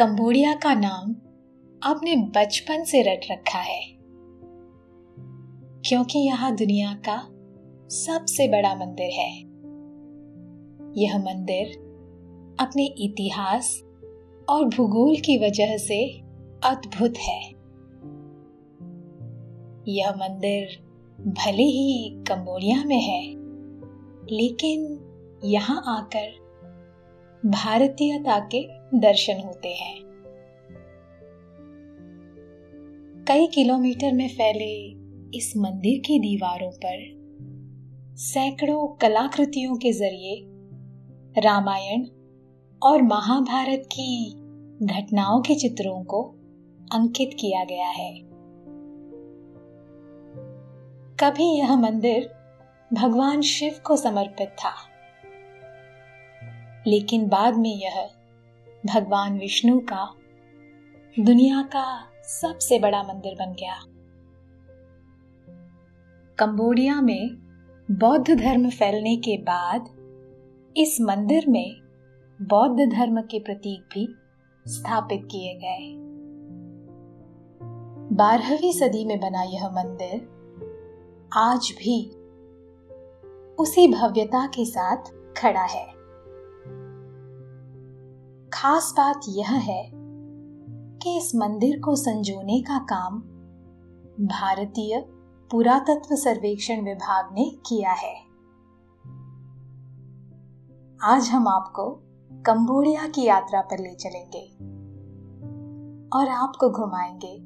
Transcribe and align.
Cambodia 0.00 0.54
का 0.54 0.74
नाम 0.74 1.16
आपने 1.82 2.16
बचपन 2.16 2.84
से 2.84 3.02
रट 3.02 3.20
रखा 3.30 3.58
है। 3.58 3.82
क्योंकि 5.88 6.18
यह 6.18 6.50
दुनिया 6.50 6.94
का 7.08 7.28
सबसे 7.88 8.48
बड़ा 8.48 8.74
मंदिर 8.74 9.10
है। 9.10 9.38
यह 11.02 11.18
मंदिर 11.18 11.66
अपने 12.60 12.84
इतिहास 12.84 13.82
और 14.48 14.64
भूगोल 14.64 15.16
की 15.16 15.38
वजह 15.38 15.76
से 15.76 16.20
अद्भुत 16.64 17.14
है। 17.18 17.48
यह 19.94 20.10
मंदिर 20.10 20.68
भले 21.20 21.62
ही 21.62 22.10
कंबोडिया 22.10 22.84
में 22.84 23.00
है, 23.00 23.34
लेकिन 24.36 25.00
यहाँ 25.44 25.82
आकर 25.86 26.47
भारतीयता 27.46 28.38
के 28.54 28.68
दर्शन 28.98 29.40
होते 29.40 29.68
हैं। 29.68 30.00
कई 33.28 33.46
किलोमीटर 33.46 34.12
में 34.12 34.28
फैले 34.28 34.90
इस 35.38 35.52
मंदिर 35.56 35.98
की 35.98 36.18
दीवारों 36.18 36.70
पर 36.70 37.18
सैकड़ों 38.16 38.86
कलाकृतियों 38.86 39.76
के 39.76 39.92
ज़रिए 39.92 40.44
रामायण 41.40 42.06
और 42.82 43.02
महाभारत 43.02 43.82
की 43.86 44.30
घटनाओं 44.82 45.40
के 45.40 45.54
चित्रों 45.54 46.04
को 46.04 46.22
अंकित 46.92 47.30
किया 47.40 47.64
गया 47.64 47.88
है। 47.88 48.20
कभी 51.16 51.58
यह 51.58 51.76
मंदिर 51.76 52.30
भगवान 52.92 53.40
शिव 53.40 53.74
को 53.84 53.96
समर्पित 53.96 54.48
था। 54.48 54.87
लेकिन 56.88 57.28
बाद 57.28 57.54
में 57.54 57.76
यह 57.76 58.10
भगवान 58.86 59.38
विष्णु 59.38 59.80
का 59.80 60.14
दुनिया 61.20 61.62
का 61.62 62.04
सबसे 62.22 62.78
बड़ा 62.78 63.02
मंदिर 63.02 63.34
बन 63.34 63.52
गया। 63.52 63.74
कंबोडिया 66.38 67.00
में 67.00 67.28
बौद्ध 67.90 68.34
धर्म 68.34 68.70
फैलने 68.70 69.16
के 69.16 69.36
बाद 69.38 69.88
इस 70.76 70.98
मंदिर 71.00 71.44
में 71.48 71.74
बौद्ध 72.42 72.92
धर्म 72.92 73.20
के 73.20 73.38
प्रतीक 73.38 73.80
भी 73.80 74.14
स्थापित 74.68 75.28
किए 75.30 75.54
गए। 75.54 75.94
बारहवीं 78.16 78.72
सदी 78.72 79.04
में 79.04 79.20
बना 79.20 79.42
यह 79.42 79.68
मंदिर 79.68 80.38
आज 81.32 81.74
भी 81.78 82.10
उसी 83.58 83.88
भव्यता 83.88 84.46
के 84.46 84.64
साथ 84.64 84.96
खड़ा 85.36 85.62
है। 85.62 85.97
खास 88.54 88.92
बात 88.92 89.20
यह 89.28 89.50
है 89.50 89.90
कि 90.98 91.18
इस 91.18 91.32
मंदिर 91.36 91.80
को 91.80 91.96
संजोने 91.96 92.60
का 92.60 92.78
काम 92.78 93.18
भारतीय 94.26 95.00
पुरातत्व 95.50 96.16
सर्वेक्षण 96.16 96.84
विभाग 96.84 97.28
ने 97.32 97.50
किया 97.66 97.92
है। 97.92 98.20
आज 101.02 101.28
हम 101.28 101.48
आपको 101.48 101.90
कंबोडिया 102.32 103.08
की 103.08 103.24
यात्रा 103.24 103.60
पर 103.60 103.78
ले 103.78 103.94
चलेंगे 103.94 104.52
और 106.18 106.28
आपको 106.28 106.70
घुमाएँगे 106.70 107.38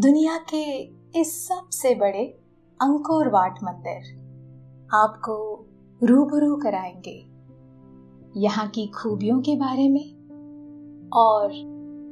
दुनिया 0.00 0.36
के 0.36 0.82
इस 1.20 1.48
सबसे 1.48 1.94
बड़े 1.94 2.24
अंकोर 2.82 3.28
वाट 3.28 3.58
मंदिर। 3.62 4.26
आपको 4.94 5.66
रूबरू 6.02 6.56
कराएँगे। 6.56 7.35
यहाँ 8.38 8.68
की 8.68 8.86
खूबियों 8.86 9.40
के 9.40 9.56
बारे 9.56 9.88
में 9.88 10.16
और 11.14 11.52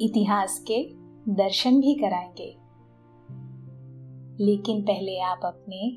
इतिहास 0.03 0.65
के 0.71 0.89
दर्शन 1.35 1.81
भी 1.81 1.95
कराएँगे। 1.95 2.51
लेकिन 4.45 4.83
पहले 4.83 5.21
आप 5.21 5.41
अपने 5.45 5.97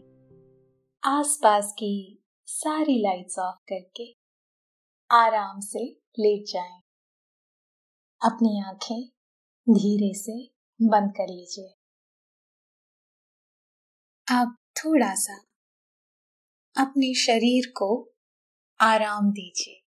आसपास 1.10 1.72
की 1.74 2.24
सारी 2.46 3.02
लाइट्स 3.02 3.40
ऑफ़ 3.40 3.56
करके 3.56 4.12
आराम 5.12 5.60
से 5.60 5.84
लेट 6.20 6.46
जाएँ। 6.54 6.82
अपनी 8.26 8.62
आँखें 8.62 9.10
धीरे 9.70 10.14
से 10.14 10.46
बंद 10.82 11.12
कर 11.12 11.28
लीजिए। 11.30 11.74
आप 14.32 14.56
थोड़ा 14.78 15.16
सा 15.16 15.44
अपने 16.78 17.14
शरीर 17.14 17.74
को 17.78 18.12
आराम 18.82 19.32
दीजिए। 19.32 19.87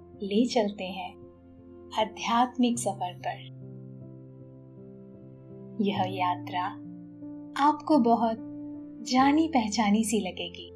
ले 0.23 0.45
चलते 0.45 0.83
हैं 0.83 1.15
आध्यात्मिक 1.99 2.79
सफ़र 2.79 3.13
पर। 3.13 3.61
यह 5.81 6.03
यात्रा 6.07 6.65
आपको 7.67 7.97
बहुत 7.97 8.37
जानी 9.03 9.47
पहचानी 9.47 10.03
सी 10.03 10.19
लगेगी। 10.19 10.67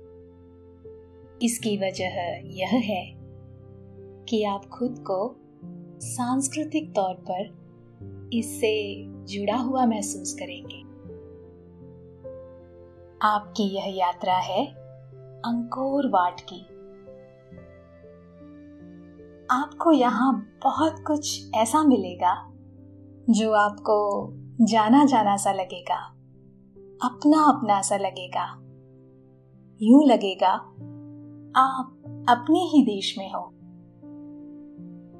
इसकी 1.45 1.77
वजह 1.77 2.41
यह 2.45 2.69
है 2.69 3.13
कि 4.29 4.43
आप 4.43 4.65
खुद 4.65 4.99
को 4.99 5.35
सांस्कृतिक 5.99 6.95
तौर 6.95 7.13
पर 7.13 7.65
इससे 8.33 9.03
जुड़ा 9.07 9.57
हुआ 9.57 9.85
महसूस 9.85 10.33
करेंगे। 10.33 10.81
आपकी 13.21 13.63
यह 13.63 13.85
यात्रा 13.87 14.37
है 14.37 14.65
अंकोर 15.45 16.07
वाट 16.07 16.39
की। 16.39 16.74
आपको 19.51 19.91
यहाँ 19.91 20.33
बहुत 20.63 21.03
कुछ 21.07 21.51
ऐसा 21.55 21.83
मिलेगा, 21.83 22.51
जो 23.29 23.53
आपको 23.53 24.29
जाना 24.65 25.05
जाना 25.05 25.37
सा 25.37 25.51
लगेगा, 25.51 25.95
अपना 27.03 27.43
अपना 27.43 27.81
सा 27.81 27.97
लगेगा। 27.97 28.45
यूँ 29.81 30.03
लगेगा, 30.05 30.51
आप 31.61 32.03
अपने 32.29 32.59
ही 32.59 32.83
देश 32.83 33.15
में 33.17 33.31
हो। 33.31 33.41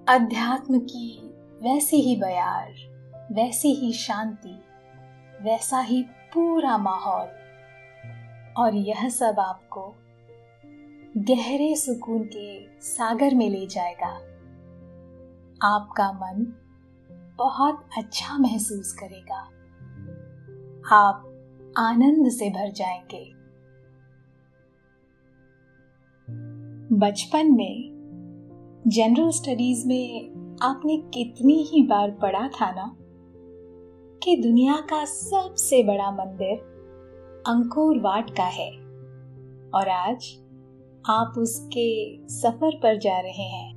अध्यात्म 0.10 0.80
की 0.80 1.30
वैसी 1.63 1.98
ही 1.98 2.16
बयार, 2.16 2.74
वैसी 3.31 3.74
ही 3.74 3.94
शांति, 3.94 4.63
वैसा 5.42 5.80
ही 5.80 6.01
पूरा 6.04 6.78
माहौल। 6.78 7.28
और 8.57 8.75
यह 8.75 9.10
सब 9.10 9.36
आपको 9.39 9.95
गहरे 11.18 11.76
सुकून 11.76 12.24
के 12.24 12.80
सागर 12.82 13.36
में 13.36 13.50
ले 13.50 13.68
जाएगा। 13.68 14.08
आपका 15.62 16.12
मन 16.12 16.54
बहुत 17.38 17.90
अच्छा 17.98 18.38
महसूस 18.38 18.94
करेगा। 18.94 19.40
आप 20.96 21.16
आनंद 21.78 22.30
से 22.30 22.50
भर 22.50 22.72
जाएँगे। 22.72 23.34
बचपन 26.96 27.52
में 27.52 27.96
जनरल 28.88 29.30
स्टडीज़ 29.30 29.88
में 29.88 30.30
आपने 30.62 30.98
कितनी 30.98 31.64
ही 31.64 31.84
बार 31.84 32.12
पढ़ा 32.12 32.48
था 32.48 32.72
ना 32.72 32.96
कि 34.24 34.36
दुनिया 34.36 34.76
का 34.76 35.06
सबसे 35.06 35.84
बड़ा 35.84 36.12
मंदिर 36.12 36.58
अंकुर 37.48 38.00
वाट 38.00 38.30
का 38.30 38.44
है। 38.44 38.72
और 39.70 39.90
आज 39.90 40.44
आप 41.10 41.34
उसके 41.38 41.90
सफ़र 42.30 42.75
पर 42.75 42.98
जा 42.98 43.19
रहे 43.19 43.44
हैं। 43.44 43.74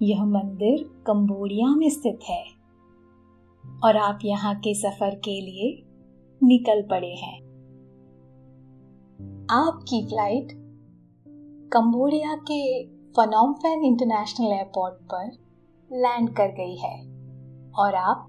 यह 0.00 0.24
मंदिर 0.24 0.82
कंबोडिया 1.06 1.66
में 1.66 1.88
स्थित 1.90 2.18
है 2.30 2.44
और 3.84 3.96
आप 3.96 4.18
यहाँ 4.24 4.54
के 4.54 4.74
सफ़र 4.74 5.14
के 5.14 5.40
लिए 5.40 5.70
निकल 6.40 6.82
पड़े 6.82 7.14
हैं। 7.14 7.36
आपकी 9.50 10.04
फ़्लाइट 10.06 10.52
कंबोडिया 11.72 12.34
के 12.50 12.62
फनोमफेन 13.12 13.84
इंटरनेशनल 13.84 14.52
एयरपोर्ट 14.52 14.94
पर 15.04 15.30
लैंड 15.90 16.36
कर 16.36 16.52
गई 16.52 16.76
है 16.76 16.96
और 17.72 17.94
आप 17.94 18.28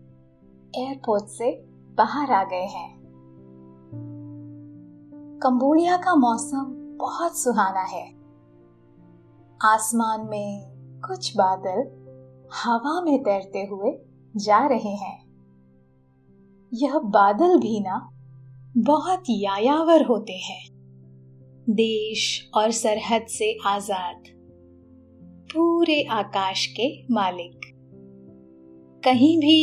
एयरपोर्ट 0.78 1.24
से 1.24 1.52
बाहर 1.98 2.32
आ 2.32 2.44
गए 2.44 2.68
हैं। 2.68 3.03
कंबोडिया 5.44 5.96
का 5.98 6.16
मौसम 6.16 6.66
बहुत 6.98 7.38
सुहाना 7.38 7.82
है। 7.82 8.04
आसमान 9.60 10.22
में 10.22 11.02
कुछ 11.02 11.36
बादल 11.38 11.80
हवा 12.56 13.02
में 13.02 13.24
तैरते 13.24 13.64
हुए 13.66 13.92
जा 14.36 14.68
रहे 14.68 14.94
हैं। 14.96 15.18
यह 16.72 16.98
बादल 17.00 17.58
भी 17.60 17.80
ना 17.80 17.98
बहुत 18.78 19.24
यायावर 19.30 20.06
होते 20.06 20.34
हैं। 20.34 20.62
देश 21.70 22.52
और 22.54 22.72
सरहद 22.72 23.26
से 23.28 23.58
आज़ाद, 23.66 24.24
पूरे 25.54 26.04
आकाश 26.12 26.66
के 26.66 26.88
मालिक। 27.14 27.60
कहीं 29.04 29.38
भी 29.38 29.60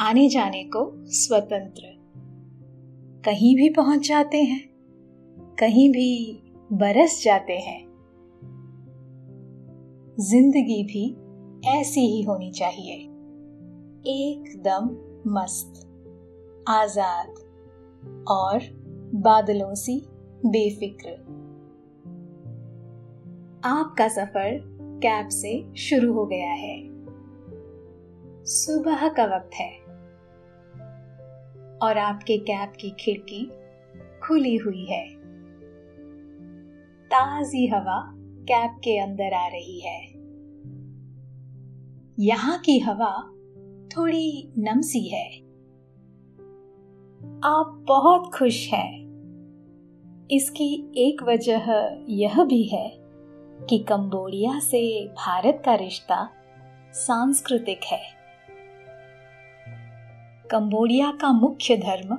आने 0.00 0.28
जाने 0.28 0.64
को 0.64 0.84
स्वतंत्र, 1.06 1.82
कहीं 3.24 3.56
भी 3.56 3.68
पहुँच 3.68 4.08
जाते 4.08 4.42
हैं। 4.42 4.69
कहीं 5.60 5.90
भी 5.90 6.42
बरस 6.72 7.22
जाते 7.24 7.52
हैं। 7.52 7.84
ज़िंदगी 10.20 10.82
भी 10.82 11.16
ऐसी 11.68 12.00
ही 12.00 12.22
होनी 12.22 12.50
चाहिए। 12.50 12.94
एकदम 14.06 14.84
मस्त, 15.32 15.88
आज़ाद 16.68 17.28
और 18.28 18.60
बादलों 19.14 19.74
सी 19.74 20.06
बेफिक्र। 20.46 21.10
आपका 23.64 24.08
सफ़र 24.08 24.60
कैब 24.80 25.28
से 25.28 25.74
शुरू 25.76 26.12
हो 26.12 26.26
गया 26.26 26.52
है। 26.52 26.82
सुबह 28.44 29.08
का 29.08 29.24
वक्त 29.24 29.50
है। 29.54 29.78
और 31.78 31.98
आपके 31.98 32.38
कैब 32.38 32.72
की 32.80 32.90
खिड़की 32.90 33.52
खुली 34.22 34.56
हुई 34.56 34.84
है। 34.84 35.19
ताजी 37.10 37.66
हवा 37.66 38.12
कैब 38.18 38.70
के 38.70 38.98
अंदर 38.98 39.32
आ 39.34 39.46
रही 39.46 39.80
है। 39.80 40.02
यहाँ 42.20 42.58
की 42.58 42.78
हवा 42.78 43.22
थोड़ी 43.96 44.52
नमसी 44.58 45.08
है। 45.08 45.36
आप 47.44 47.84
बहुत 47.88 48.30
खुश 48.34 48.72
हैं। 48.72 49.00
इसकी 50.30 50.92
एक 50.96 51.22
वजह 51.22 51.96
यह 52.08 52.44
भी 52.44 52.62
है 52.62 52.96
कि 53.68 53.78
कंबोडिया 53.78 54.58
से 54.58 55.06
भारत 55.06 55.62
का 55.64 55.74
रिश्ता 55.74 56.30
सांस्कृतिक 56.92 57.80
है। 57.84 58.02
कंबोडिया 60.50 61.10
का 61.10 61.32
मुख्य 61.32 61.76
धर्म 61.76 62.14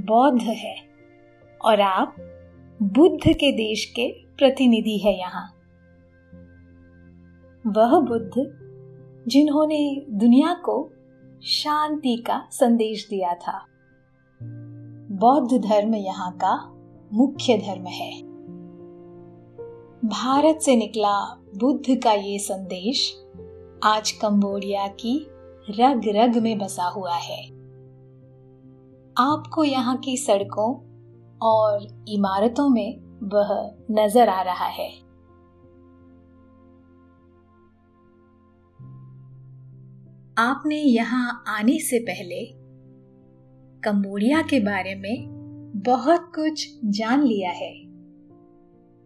बौद्ध 0.00 0.42
है 0.42 0.76
और 1.64 1.80
आप 1.80 2.16
बुद्ध 2.82 3.20
के 3.20 3.52
देश 3.52 3.84
के 3.84 4.08
प्रतिनिधि 4.10 4.98
है 4.98 5.18
यहाँ। 5.18 5.46
वह 7.66 8.00
बुद्ध 8.00 8.32
जिन्होंने 9.28 10.06
दुनिया 10.10 10.54
को 10.54 10.92
शांति 11.42 12.24
का 12.26 12.48
संदेश 12.50 13.06
दिया 13.10 13.34
था। 13.34 13.66
बौद्ध 15.12 15.64
धर्म 15.64 15.94
यहाँ 15.94 16.32
का 16.32 16.72
मुख्य 17.12 17.56
धर्म 17.58 17.86
है। 17.86 18.22
भारत 20.08 20.58
से 20.60 20.76
निकला 20.76 21.34
बुद्ध 21.56 22.02
का 22.02 22.12
ये 22.12 22.38
संदेश 22.38 23.24
आज 23.84 24.10
कंबोडिया 24.10 24.86
की 24.86 25.26
रग 25.70 26.00
रग 26.08 26.42
में 26.42 26.58
बसा 26.58 26.84
हुआ 26.84 27.14
है। 27.14 27.44
आपको 29.18 29.64
यहाँ 29.64 29.96
की 29.96 30.16
सड़कों 30.16 30.89
और 31.42 32.04
इमारतों 32.08 32.68
में 32.68 33.00
वह 33.22 33.76
नज़र 33.90 34.28
आ 34.28 34.42
रहा 34.42 34.66
है। 34.66 34.88
आपने 40.38 40.76
यहाँ 40.76 41.44
आने 41.48 41.78
से 41.78 41.98
पहले 41.98 42.44
कंबोडिया 43.82 44.42
के 44.42 44.60
बारे 44.60 44.94
में 44.94 45.26
बहुत 45.86 46.32
कुछ 46.34 46.78
जान 46.84 47.22
लिया 47.22 47.50
है। 47.50 47.72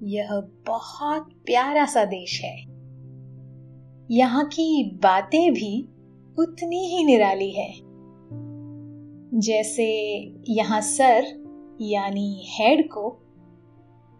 यह 0.03 0.29
बहुत 0.67 1.29
प्यारा 1.47 1.85
सा 1.85 2.05
देश 2.05 2.41
है। 2.45 2.57
यहाँ 4.11 4.45
की 4.45 4.99
बातें 5.03 5.53
भी 5.53 5.89
उतनी 6.39 6.87
ही 6.87 7.05
निराली 7.05 7.51
है। 7.51 7.73
जैसे 9.41 9.87
यहाँ 10.49 10.81
सर 10.81 11.44
यानी 11.81 12.47
हेड 12.49 12.89
को 12.89 13.21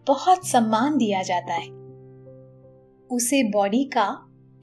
बहुत 0.07 0.45
सम्मान 0.45 0.97
दिया 0.97 1.21
जाता 1.21 1.53
है। 1.53 1.69
उसे 3.11 3.51
बॉडी 3.51 3.83
का 3.83 4.05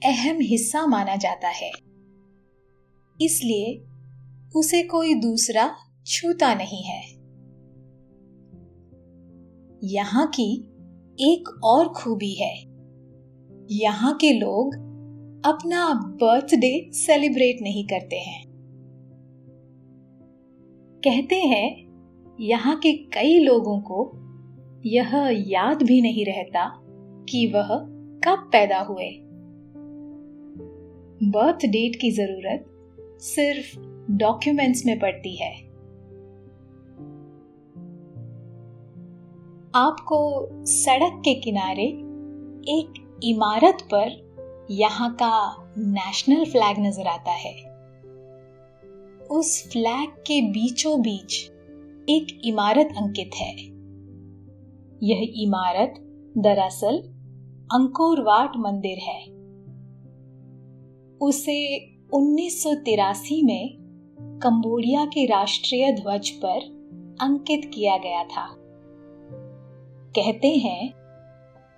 अहम 0.05 0.37
हिस्सा 0.41 0.85
माना 0.85 1.15
जाता 1.15 1.47
है। 1.47 1.71
इसलिए 3.21 3.83
उसे 4.55 4.83
कोई 4.83 5.13
दूसरा 5.13 5.75
छूता 6.05 6.53
नहीं 6.53 6.83
है। 6.83 7.03
यहाँ 9.83 10.27
की 10.27 10.63
एक 11.19 11.59
और 11.63 11.87
खूबी 11.87 12.33
है। 12.33 12.59
यहाँ 13.71 14.13
के 14.13 14.33
लोग 14.33 14.73
अपना 15.45 15.93
बर्थडे 15.93 16.91
सेलिब्रेट 16.93 17.57
नहीं 17.61 17.87
करते 17.87 18.15
हैं। 18.15 18.45
कहते 21.03 21.35
हैं 21.35 21.92
यहाँ 22.39 22.75
के 22.75 22.93
कई 22.93 23.39
लोगों 23.39 23.79
को 23.81 24.11
यह 24.85 25.11
याद 25.47 25.83
भी 25.83 26.01
नहीं 26.01 26.25
रहता 26.25 26.65
कि 27.29 27.47
वह 27.47 27.67
कब 28.23 28.49
पैदा 28.51 28.79
हुए। 28.79 29.09
बर्थ 31.23 31.65
डेट 31.65 31.95
की 31.95 32.11
ज़रूरत 32.11 32.65
सिर्फ़ 33.21 33.79
डॉक्यूमेंट्स 34.11 34.85
में 34.85 34.99
पड़ती 34.99 35.35
है। 35.35 35.51
आपको 39.75 40.49
सड़क 40.65 41.21
के 41.25 41.33
किनारे 41.33 41.85
एक 42.69 43.19
इमारत 43.23 43.77
पर 43.93 44.21
यहाँ 44.71 45.13
का 45.13 45.55
नेशनल 45.77 46.45
फ्लैग 46.45 46.79
नज़र 46.79 47.07
आता 47.07 47.31
है। 47.31 47.55
उस 49.27 49.69
फ्लैग 49.71 50.09
के 50.09 50.41
बीचों 50.41 51.01
बीच 51.01 51.52
एक 52.09 52.41
इमारत 52.45 52.87
अंकित 52.97 53.31
है। 53.35 53.53
यह 55.03 55.33
इमारत 55.35 55.93
दरअसल 56.37 56.97
अंकोरवाट 57.73 58.51
मंदिर 58.57 58.97
है। 58.97 59.25
उसे 61.17 61.89
1983 62.13 63.43
में 63.43 63.77
कंबोडिया 64.43 65.05
के 65.05 65.25
राष्ट्रीय 65.25 65.91
ध्वज 65.91 66.29
पर 66.29 66.57
अंकित 67.21 67.71
किया 67.73 67.97
गया 67.97 68.23
था। 68.23 68.55
कहते 70.15 70.47
हैं, 70.47 70.93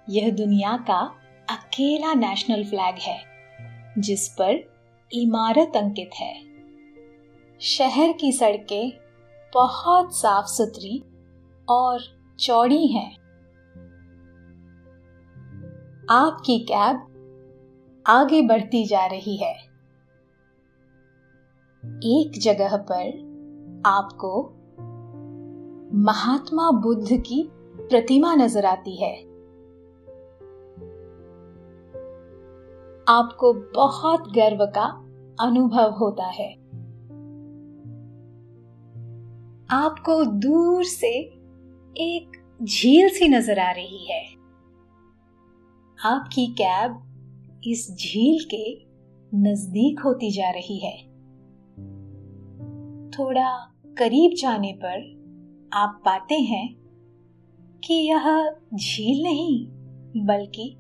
यह 0.10 0.32
दुनिया 0.32 0.77
का 0.77 1.12
अकेला 1.50 2.13
नेशनल 2.13 2.63
फ्लैग 2.63 2.96
है, 2.96 3.24
जिस 4.01 4.27
पर 4.29 4.74
इमारत 5.13 5.72
अंकित 5.75 6.10
है। 6.15 6.36
शहर 7.60 8.13
की 8.13 8.32
सड़कें 8.32 9.05
बहुत 9.56 10.16
साफ़ 10.16 10.46
सुथरी 10.46 11.04
और 11.70 12.00
चौड़ी 12.40 12.88
है। 12.88 13.12
आपकी 16.10 16.60
कैब 16.60 17.08
आगे 18.08 18.42
बढ़ती 18.42 18.86
जा 18.86 19.06
रही 19.06 19.38
है। 19.38 19.54
एक 22.04 22.32
जगह 22.42 22.78
पर 22.78 23.08
आपको 23.86 24.44
महात्मा 25.94 26.72
बुद्ध 26.72 27.08
की 27.12 27.52
प्रतिमा 27.90 28.36
नज़र 28.36 28.66
आती 28.66 29.04
है। 29.04 29.16
आपको 33.08 33.54
बहुत 33.54 34.20
गर्व 34.20 34.66
का 34.66 34.86
अनुभव 35.40 35.92
होता 35.92 36.26
है। 36.26 36.65
आपको 39.72 40.26
दूर 40.26 40.84
से 40.84 41.12
एक 41.98 42.32
झील 42.64 43.10
सी 43.10 43.28
नज़र 43.28 43.60
आ 43.60 43.72
रही 43.72 44.06
है। 44.12 44.26
आपकी 46.06 46.48
कैब 46.48 47.02
इस 47.68 47.98
झील 47.98 48.46
के 48.54 48.86
नज़दीक 49.38 50.00
होती 50.00 50.32
जा 50.32 50.50
रही 50.50 50.78
है। 50.80 50.98
थोड़ा 53.10 53.74
करीब 53.98 54.32
जाने 54.42 54.74
पर 54.74 55.16
आप 55.74 56.02
पाते 56.06 56.36
हैं 56.36 56.76
कि 57.84 57.94
यह 57.94 58.56
झील 58.74 59.24
नहीं, 59.24 59.68
बल्कि 60.26 60.78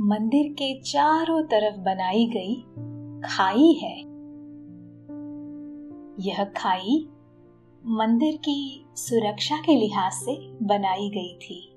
मंदिर 0.00 0.52
के 0.52 0.80
चारों 0.80 1.42
तरफ़ 1.42 1.76
बनाई 1.76 2.26
गई 2.26 2.54
खाई 3.24 3.72
है। 3.72 3.98
यह 6.28 6.44
खाई 6.44 7.08
मंदिर 7.86 8.36
की 8.36 8.86
सुरक्षा 8.96 9.56
के 9.56 9.74
लिहाज 9.74 10.12
से 10.12 10.34
बनाई 10.64 11.08
गई 11.10 11.38
थी। 11.38 11.72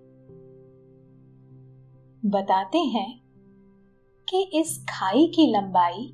बताते 2.25 2.77
हैं 2.77 3.21
कि 4.29 4.41
इस 4.59 4.85
खाई 4.89 5.27
की 5.27 5.51
लंबाई 5.51 6.13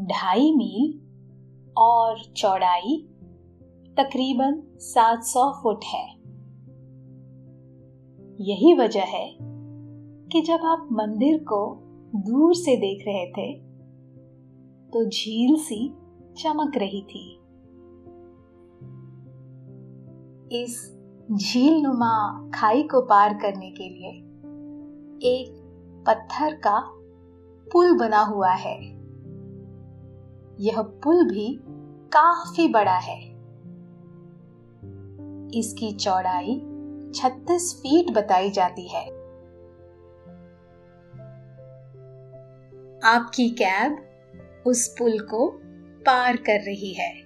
ढाई 0.00 0.52
मील 0.52 1.00
और 1.76 2.20
चौड़ाई 2.36 3.08
तकरीबन 3.96 4.78
700 4.80 5.52
फुट 5.62 5.84
है। 5.84 6.08
यही 8.40 8.74
वजह 8.74 9.04
है 9.04 9.38
कि 10.28 10.40
जब 10.40 10.58
आप 10.64 10.88
मंदिर 10.92 11.38
को 11.38 11.80
दूर 12.16 12.54
से 12.54 12.76
देख 12.76 13.04
रहे 13.08 13.26
थे 13.26 13.52
तो 14.90 15.04
झील 15.04 15.56
सी 15.56 15.88
चमक 16.38 16.76
रही 16.76 17.02
थी। 17.02 17.40
इस 20.52 20.96
झील 21.32 21.82
नुमा 21.82 22.50
खाई 22.54 22.82
को 22.82 23.00
पार 23.00 23.34
करने 23.34 23.70
के 23.70 23.88
लिए 23.88 24.10
एक 25.22 25.64
पत्थर 26.06 26.54
का 26.54 26.80
पुल 27.72 27.98
बना 27.98 28.18
हुआ 28.18 28.50
है। 28.50 28.82
यह 30.60 30.82
पुल 30.82 31.28
भी 31.30 31.60
काफ़ी 32.12 32.68
बड़ा 32.68 32.96
है। 32.96 33.20
इसकी 35.58 35.92
चौड़ाई 35.92 36.60
36 37.14 37.74
फीट 37.74 38.14
बताई 38.14 38.50
जाती 38.50 38.88
है। 38.88 39.06
आपकी 43.04 43.50
कैब 43.50 44.06
उस 44.66 44.88
पुल 44.98 45.18
को 45.18 45.60
पार 46.06 46.36
कर 46.36 46.60
रही 46.60 46.92
है। 46.92 47.20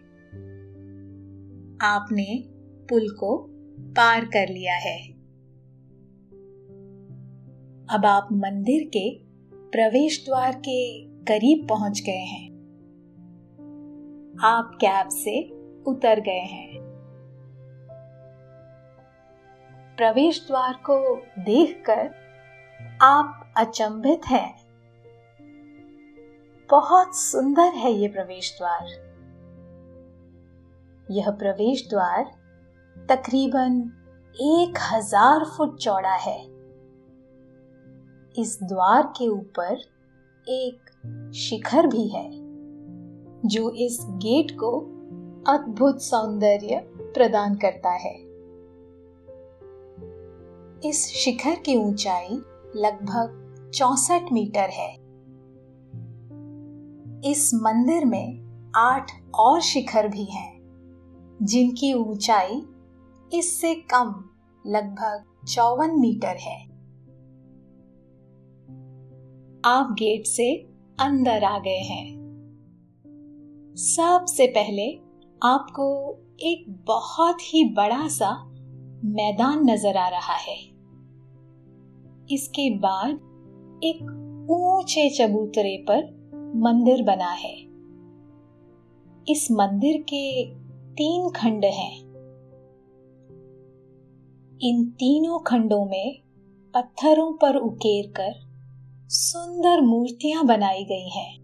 आपने 1.83 2.58
पुल 2.89 3.09
को 3.09 3.47
पार 3.79 4.25
कर 4.25 4.49
लिया 4.49 4.75
है। 4.75 5.19
अब 7.91 8.07
आप 8.07 8.29
मंदिर 8.33 8.91
के 8.97 9.19
प्रवेश 9.55 10.25
द्वार 10.27 10.53
के 10.53 11.05
करीब 11.05 11.69
पहुँच 11.69 12.03
गए 12.07 12.25
हैं। 12.25 12.49
आप 14.45 14.75
कैब 14.75 15.09
से 15.09 15.51
उतर 15.83 16.21
गए 16.21 16.41
हैं। 16.41 16.79
प्रवेश 19.97 20.47
द्वार 20.47 20.73
को 20.73 21.17
देखकर 21.39 22.15
आप 23.03 23.55
अचंभित 23.57 24.21
हैं। 24.27 24.59
बहुत 26.71 27.17
सुंदर 27.17 27.75
है 27.75 27.93
ये 27.93 28.09
प्रवेश 28.09 28.59
द्वार। 28.59 29.09
यह 31.11 31.31
प्रवेश 31.31 31.91
द्वार 31.91 32.38
तकरीबन 33.09 33.77
एक 34.37 34.79
हज़ार 34.83 35.45
फुट 35.45 35.77
चौड़ा 35.77 36.15
है। 36.15 36.39
इस 38.35 38.59
द्वार 38.63 39.03
के 39.03 39.29
ऊपर 39.29 39.81
एक 40.47 40.91
शिखर 41.35 41.87
भी 41.87 42.07
है, 42.09 42.29
जो 43.47 43.71
इस 43.71 43.99
गेट 44.25 44.51
को 44.51 44.71
अद्भुत 45.49 46.03
सौंदर्य 46.03 46.81
प्रदान 47.15 47.55
करता 47.55 47.91
है। 47.91 48.15
इस 50.89 51.07
शिखर 51.15 51.55
की 51.55 51.77
ऊंचाई 51.77 52.41
लगभग 52.77 53.71
चौसठ 53.75 54.33
मीटर 54.33 54.71
है। 54.71 54.93
इस 57.31 57.51
मंदिर 57.55 58.05
में 58.05 58.73
आठ 58.77 59.11
और 59.35 59.61
शिखर 59.61 60.09
भी 60.09 60.25
हैं, 60.25 60.51
जिनकी 61.43 61.95
ऊंचाई 61.95 62.65
इससे 63.33 63.75
कम 63.75 64.25
लगभग 64.67 65.47
चौवन 65.47 66.01
मीटर 66.01 66.37
है। 66.37 66.63
आप 69.65 69.91
गेट 69.93 70.27
से 70.27 70.55
अंदर 71.01 71.45
आ 71.45 71.59
गए 71.59 71.79
हैं। 71.79 72.19
सबसे 73.77 74.47
पहले 74.47 75.01
आपको 75.43 76.17
एक 76.41 76.85
बहुत 76.87 77.37
ही 77.41 77.65
बड़ा 77.65 78.09
सा 78.09 78.45
मैदान 79.05 79.71
नज़र 79.71 79.97
आ 79.97 80.09
रहा 80.09 80.35
है। 80.35 80.57
इसके 82.33 82.71
बाद 82.71 83.11
एक 83.85 84.03
ऊँचे 84.51 85.11
चबूतरे 85.11 85.85
पर 85.91 86.19
मंदिर 86.57 87.03
बना 87.03 87.31
है। 87.31 87.55
इस 89.29 89.49
मंदिर 89.51 90.03
के 90.03 90.55
तीन 90.95 91.31
खंड 91.31 91.65
हैं। 91.65 92.08
इन 94.63 94.85
तीनों 94.85 95.39
खंडों 95.39 95.85
में 95.85 96.23
पत्थरों 96.75 97.33
पर 97.33 97.57
उकेर 97.57 98.13
कर 98.17 98.33
सुंदर 99.09 99.81
मूर्तियाँ 99.81 100.47
बनाई 100.47 100.85
गई 100.85 101.09
हैं। 101.09 101.39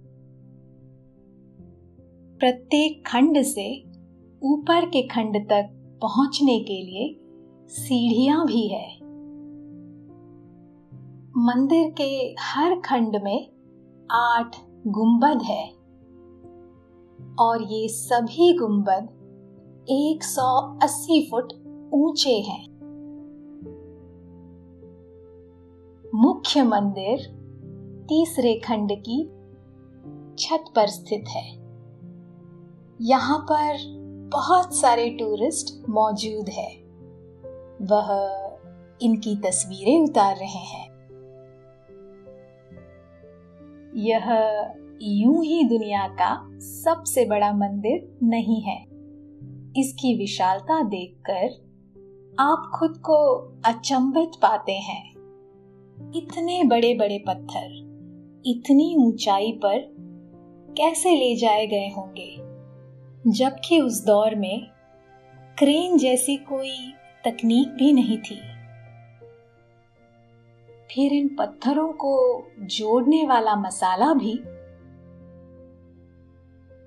प्रत्येक 2.38 3.06
खंड 3.06 3.42
से 3.42 3.84
ऊपर 4.42 4.88
के 4.88 5.02
खंड 5.02 5.36
तक 5.48 5.70
पहुँचने 6.02 6.58
के 6.60 6.82
लिए 6.82 7.20
सीढ़ियाँ 7.68 8.46
भी 8.46 8.68
है। 8.68 8.96
मंदिर 11.36 11.94
के 12.00 12.34
हर 12.40 12.80
खंड 12.80 13.16
में 13.22 13.50
आठ 14.10 14.56
गुंबद 14.86 15.42
है 15.42 15.70
और 17.34 17.62
ये 17.62 17.88
सभी 17.88 18.52
गुंबद 18.58 19.08
180 19.90 21.30
फुट 21.30 21.52
ऊँचे 21.94 22.40
हैं। 22.40 22.73
मुख्य 26.14 26.62
मंदिर 26.62 27.18
तीसरे 28.08 28.54
खंड 28.54 28.92
की 28.92 29.24
छत 30.38 30.64
पर 30.76 30.86
स्थित 30.86 31.24
है। 31.28 31.50
यहाँ 33.00 33.46
पर 33.52 33.76
बहुत 34.32 34.74
सारे 34.74 35.10
टूरिस्ट 35.10 35.88
मौजूद 35.88 36.48
है। 36.48 36.76
वह 37.82 38.08
इनकी 39.02 39.36
तस्वीरें 39.36 40.00
उतार 40.00 40.36
रहे 40.36 40.46
हैं। 40.46 40.90
यह 43.96 44.30
यूँ 45.02 45.44
ही 45.44 45.64
दुनिया 45.64 46.08
का 46.08 46.58
सबसे 46.58 47.26
बड़ा 47.26 47.52
मंदिर 47.52 48.18
नहीं 48.22 48.62
है। 48.62 48.82
इसकी 49.76 50.18
विशालता 50.18 50.82
देखकर 50.82 51.64
आप 52.38 52.72
खुद 52.78 52.98
को 52.98 53.36
अचंभित 53.64 54.30
पाते 54.42 54.72
हैं। 54.72 55.13
इतने 56.16 56.64
बड़े 56.64 56.94
बड़े 56.94 57.24
पत्थर, 57.26 57.70
इतनी 58.46 58.96
ऊंचाई 58.98 59.52
पर 59.52 59.78
कैसे 60.76 61.10
ले 61.10 61.36
जाए 61.36 61.66
गए 61.66 61.88
होंगे? 61.96 62.36
जबकि 63.30 63.80
उस 63.80 64.04
दौर 64.06 64.34
में 64.34 64.66
क्रेन 65.58 65.98
जैसी 65.98 66.36
कोई 66.36 66.76
तकनीक 67.24 67.68
भी 67.68 67.92
नहीं 67.92 68.18
थी। 68.18 68.40
फिर 70.94 71.12
इन 71.12 71.36
पत्थरों 71.38 71.92
को 71.92 72.44
जोड़ने 72.58 73.26
वाला 73.26 73.56
मसाला 73.56 74.14
भी 74.14 74.38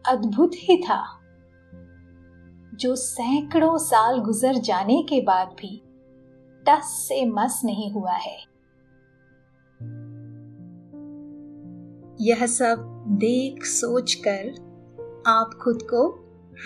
अद्भुत 0.08 0.52
ही 0.56 0.78
था, 0.78 1.04
जो 2.76 2.96
सैकड़ों 2.96 3.78
साल 3.78 4.20
गुजर 4.20 4.54
जाने 4.54 5.04
के 5.04 5.22
बाद 5.22 5.48
भी 5.48 5.82
टस 6.70 7.06
से 7.08 7.26
मस 7.26 7.62
नहीं 7.66 7.92
हुआ 7.92 8.14
है। 8.14 8.47
यह 12.22 12.46
सब 12.46 13.06
देख 13.08 13.66
सोच 13.66 14.14
कर 14.14 14.50
आप 15.28 15.50
खुद 15.62 15.82
को 15.82 16.08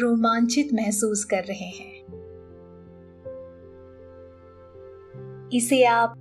रोमांचित 0.01 0.74
महसूस 0.74 1.24
कर 1.24 1.43
रहे 1.43 1.65
हैं। 1.65 1.91
इसे 5.53 5.84
आप 5.84 6.13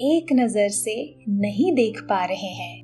एक 0.00 0.32
नज़र 0.32 0.68
से 0.68 1.16
नहीं 1.28 1.72
देख 1.72 2.00
पा 2.02 2.24
रहे 2.24 2.52
हैं। 2.52 2.76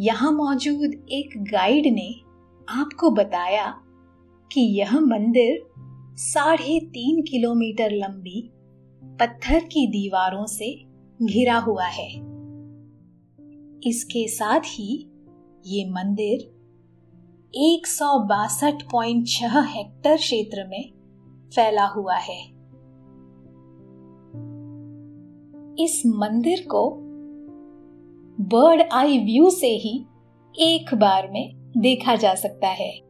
यहाँ 0.00 0.32
मौजूद 0.32 1.06
एक 1.10 1.44
गाइड 1.52 1.86
ने 1.86 2.14
आपको 2.68 3.10
बताया 3.10 3.66
कि 4.52 4.60
यह 4.60 5.00
मंदिर 5.00 5.66
साढ़े 6.16 6.80
तीन 6.80 7.22
किलोमीटर 7.22 7.90
लंबी 7.90 8.50
पत्थर 9.04 9.60
की 9.60 9.86
दीवारों 9.86 10.46
से 10.46 10.84
घिरा 11.22 11.58
हुआ 11.58 11.86
है। 11.86 12.33
इसके 13.86 14.28
साथ 14.28 14.60
ही 14.60 15.10
ये 15.66 15.90
मंदिर 15.90 16.54
एक 17.54 17.86
हेक्टर 19.60 20.16
क्षेत्र 20.16 20.64
में 20.68 20.92
फैला 21.54 21.86
हुआ 21.86 22.16
है। 22.16 22.42
इस 25.84 26.02
मंदिर 26.06 26.66
को 26.70 26.90
बर्ड 28.40 28.82
आई 28.92 29.18
व्यू 29.18 29.50
से 29.50 29.68
ही 29.68 30.04
एक 30.60 30.94
बार 30.94 31.30
में 31.30 31.72
देखा 31.76 32.16
जा 32.16 32.34
सकता 32.34 32.68
है। 32.68 33.00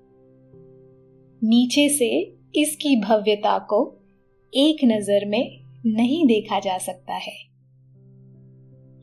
नीचे 1.42 1.88
से 1.88 2.36
इसकी 2.56 3.00
भव्यता 3.00 3.58
को 3.58 4.02
एक 4.54 4.84
नज़र 4.84 5.26
में 5.26 5.64
नहीं 5.86 6.26
देखा 6.26 6.60
जा 6.60 6.78
सकता 6.78 7.14
है। 7.14 7.36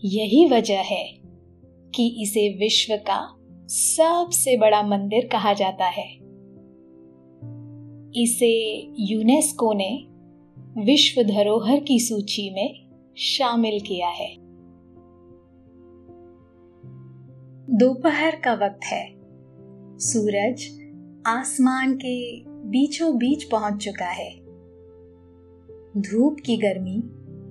यही 0.05 0.45
वजह 0.45 0.79
है 0.79 1.20
कि 1.95 2.21
इसे 2.21 2.57
विश्व 2.59 2.95
का 2.95 3.35
सबसे 3.67 4.57
बड़ा 4.57 4.83
मंदिर 4.83 5.29
कहा 5.31 5.53
जाता 5.53 5.85
है। 5.85 6.15
इसे 8.23 8.83
यूनेस्को 8.99 9.73
ने 9.73 10.07
विश्व 10.85 11.23
धरोहर 11.23 11.79
की 11.79 11.99
सूची 11.99 12.53
में 12.53 12.89
शामिल 13.17 13.79
किया 13.79 14.07
है। 14.07 14.35
दोपहर 17.77 18.35
का 18.35 18.53
वक्त 18.53 18.85
है। 18.85 19.13
सूरज 19.97 20.81
आसमान 21.25 21.95
के 21.95 22.43
बीचों 22.45 23.17
बीच 23.17 23.43
पहुँच 23.43 23.85
चुका 23.85 24.05
है। 24.05 24.35
धूप 25.97 26.37
की 26.45 26.57
गर्मी 26.57 26.97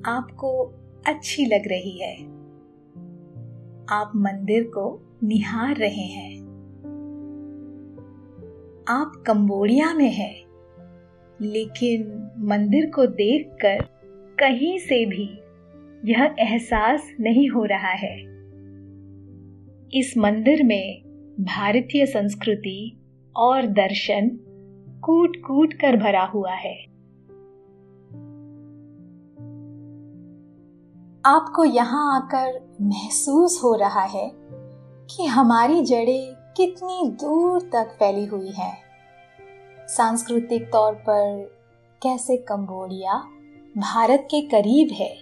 आपको 0.07 0.75
अच्छी 1.07 1.45
लग 1.45 1.69
रही 1.69 2.03
है। 2.03 2.30
आप 3.93 4.13
मंदिर 4.17 4.63
को 4.63 5.03
निहार 5.25 5.77
रहे 5.77 6.05
हैं। 6.07 6.41
आप 8.89 9.25
कंबोडिया 9.27 9.95
में 9.95 10.11
हैं, 10.11 10.45
लेकिन 11.41 12.31
मंदिर 12.39 12.91
को 12.91 13.07
देखकर 13.07 13.83
कहीं 14.39 14.79
से 14.79 15.07
भी 15.07 15.41
यह 16.13 16.37
एहसास 16.39 17.13
नहीं 17.21 17.49
हो 17.49 17.65
रहा 17.65 17.91
है। 17.91 18.17
इस 19.95 20.15
मंदिर 20.19 20.63
में 20.63 21.03
भारतीय 21.41 22.07
संस्कृति 22.07 23.01
और 23.37 23.67
दर्शन 23.67 24.31
कूट 25.05 25.37
कूट 25.37 25.75
कर 25.75 25.97
भरा 25.97 26.25
हुआ 26.25 26.55
है। 26.55 26.90
आपको 31.25 31.65
यहाँ 31.65 32.17
आकर 32.17 32.53
महसूस 32.83 33.61
हो 33.65 33.75
रहा 33.75 34.03
है 34.03 34.31
कि 35.11 35.25
हमारी 35.25 35.83
जड़ें 35.83 36.35
कितनी 36.57 37.09
दूर 37.23 37.61
तक 37.73 37.91
फैली 37.99 38.25
हुई 38.27 38.51
हैं। 38.51 38.77
सांस्कृतिक 39.89 40.71
तौर 40.73 40.95
पर 41.09 41.43
कैसे 42.03 42.37
कंबोडिया 42.37 43.15
भारत 43.75 44.27
के 44.31 44.41
करीब 44.49 44.93
है, 44.93 45.13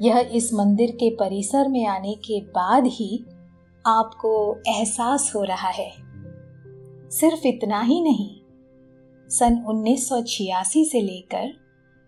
यह 0.00 0.30
इस 0.32 0.52
मंदिर 0.54 0.90
के 0.90 1.10
परिसर 1.10 1.68
में 1.68 1.86
आने 1.86 2.14
के 2.14 2.40
बाद 2.50 2.86
ही 2.86 3.24
आपको 3.84 4.34
एहसास 4.68 5.32
हो 5.36 5.42
रहा 5.42 5.70
है। 5.70 5.90
सिर्फ़ 7.10 7.46
इतना 7.46 7.80
ही 7.80 8.00
नहीं, 8.02 8.30
सन 9.28 9.62
1986 9.68 10.84
से 10.84 11.00
लेकर 11.00 11.63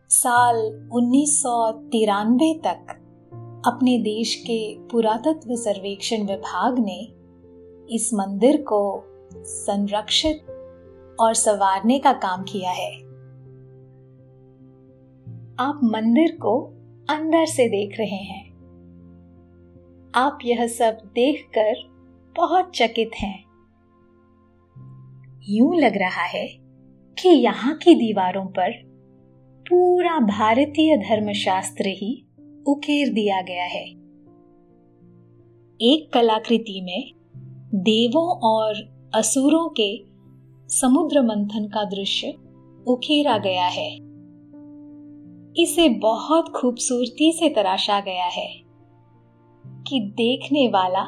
साल 0.08 0.88
उन्नीस 0.92 1.42
सौ 1.42 1.72
तिरानबे 1.72 2.60
तक 2.64 2.86
अपने 3.66 3.98
देश 3.98 4.34
के 4.34 4.78
पुरातत्व 4.78 5.54
सर्वेक्षण 5.54 6.26
विभाग 6.26 6.78
ने 6.78 7.08
इस 7.94 8.10
मंदिर 8.14 8.56
को 8.56 9.04
संरक्षित 9.34 10.46
और 11.20 11.34
संवारने 11.34 11.98
का 11.98 12.12
काम 12.12 12.42
किया 12.42 12.70
है। 12.70 12.96
आप 15.58 15.80
मंदिर 15.84 16.30
को 16.30 16.60
अंदर 17.10 17.46
से 17.46 17.68
देख 17.68 17.98
रहे 17.98 18.24
हैं। 18.24 18.50
आप 20.14 20.38
यह 20.44 20.66
सब 20.66 20.98
देखकर 21.14 21.74
बहुत 22.36 22.72
चकित 22.74 23.10
हैं। 23.14 23.44
यूँ 25.48 25.76
लग 25.76 25.96
रहा 25.96 26.24
है 26.24 26.46
कि 27.18 27.28
यहाँ 27.28 27.74
की 27.74 27.94
दीवारों 27.94 28.46
पर 28.46 28.85
पूरा 29.70 30.18
भारतीय 30.18 30.96
धर्मशास्त्र 30.96 31.84
ही 31.86 32.26
उकेर 32.68 33.12
दिया 33.12 33.42
गया 33.42 33.64
है। 33.64 33.84
एक 35.80 36.10
कलाकृति 36.12 36.80
में 36.84 37.12
देवों 37.74 38.40
और 38.40 38.74
असुरों 39.14 39.68
के 39.68 40.04
समुद्र 40.68 41.22
मंथन 41.22 41.64
का 41.64 41.84
दृश्य 41.84 42.28
उकेरा 42.88 43.38
गया 43.38 43.66
है। 43.66 43.94
इसे 45.62 45.88
बहुत 45.88 46.48
खूबसूरती 46.48 47.32
से 47.32 47.48
तराशा 47.48 48.00
गया 48.00 48.24
है 48.24 48.60
कि 49.66 50.00
देखने 50.00 50.68
वाला 50.68 51.02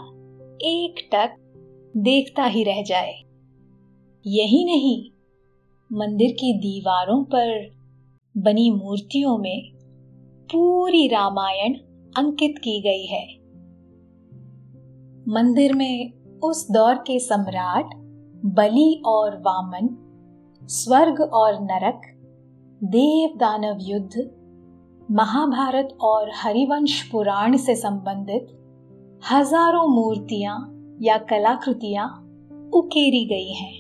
एक 0.63 1.11
टक 1.15 1.37
देखता 1.97 2.45
ही 2.45 2.65
रह 2.65 2.83
जाए। 2.83 3.15
यही 4.27 4.65
नहीं, 4.65 5.11
मंदिर 5.93 6.33
की 6.33 6.53
दीवारों 6.53 7.25
पर 7.25 7.78
बनी 8.39 8.71
मूर्तियों 8.71 9.39
में 9.39 9.73
पूरी 10.49 11.07
रामायण 11.09 11.75
अंकित 12.17 12.55
की 12.59 12.81
गई 12.81 13.07
है। 13.07 13.27
मंदिर 15.29 15.75
में 15.75 16.13
उस 16.41 16.71
दौर 16.71 16.95
के 16.95 17.19
सम्राट, 17.19 17.95
बलि 18.47 19.03
और 19.07 19.37
वामन, 19.37 19.89
स्वर्ग 20.63 21.21
और 21.21 21.61
नरक 21.61 22.01
देव 22.85 23.37
दानव 23.37 23.79
युद्ध, 23.81 24.31
महाभारत 25.11 25.99
और 26.01 26.31
हरिवंश 26.35 27.03
पुराण 27.03 27.57
से 27.57 27.75
संबंधित 27.75 28.47
हज़ारों 29.33 29.87
मूर्तियाँ 29.89 30.57
या 31.03 31.19
कलाकृतियाँ 31.19 32.09
उकेरी 32.75 33.25
गई 33.25 33.53
हैं। 33.53 33.77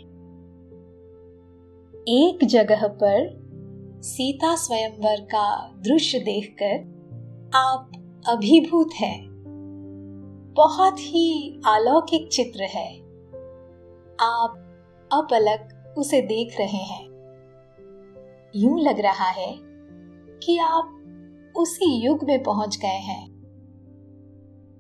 एक 2.09 2.44
जगह 2.44 2.87
पर 2.87 3.47
सीता 4.02 4.56
स्वयंवर 4.56 5.20
का 5.20 5.72
दृश्य 5.72 6.18
देखकर 6.18 6.98
आप 7.54 7.90
अभिभूत 8.28 8.90
हैं। 8.94 9.28
बहुत 10.56 10.98
ही 10.98 11.61
अलौकिक 11.66 12.28
चित्र 12.28 12.62
है। 12.62 12.98
आप 14.20 14.54
अपलक 15.12 15.94
उसे 15.98 16.20
देख 16.20 16.56
रहे 16.58 16.76
हैं। 16.76 17.04
यूँ 18.56 18.80
लग 18.80 19.00
रहा 19.00 19.28
है 19.28 19.54
कि 20.38 20.58
आप 20.58 20.94
उसी 21.56 22.04
युग 22.04 22.24
में 22.24 22.42
पहुँच 22.42 22.78
गए 22.82 22.88
हैं। 22.88 23.28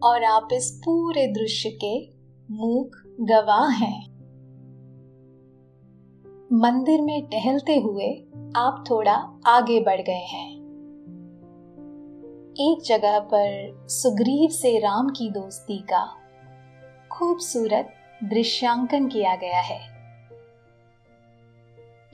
और 0.02 0.24
आप 0.24 0.48
इस 0.52 0.70
पूरे 0.84 1.26
दृश्य 1.26 1.78
के 1.84 2.10
मूक 2.50 3.16
गवाह 3.20 3.68
हैं। 3.68 4.17
मंदिर 6.52 7.02
में 7.02 7.26
टहलते 7.26 7.78
हुए 7.78 8.24
आप 8.56 8.84
थोड़ा 8.90 9.40
आगे 9.46 9.80
बढ़ 9.80 10.00
गए 10.00 10.24
हैं। 10.24 10.50
एक 12.54 12.82
जगह 12.86 13.18
पर 13.18 13.86
सुग्रीव 13.88 14.50
से 14.50 14.78
राम 14.78 15.08
की 15.08 15.30
दोस्ती 15.30 15.78
का 15.78 16.16
खूबसूरत 17.12 17.92
दृश्यांकन 18.24 19.08
किया 19.08 19.36
गया 19.36 19.60
है। 19.60 19.80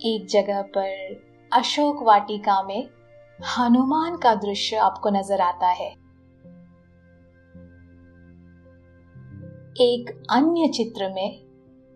एक 0.00 0.26
जगह 0.30 0.62
पर 0.62 1.22
अशोक 1.52 2.02
वाटिका 2.02 2.62
में 2.62 2.88
हनुमान 3.58 4.16
का 4.16 4.34
दृश्य 4.34 4.76
आपको 4.76 5.10
नज़र 5.10 5.40
आता 5.40 5.66
है। 5.66 5.90
एक 9.80 10.22
अन्य 10.30 10.68
चित्र 10.68 11.08
में 11.08 11.40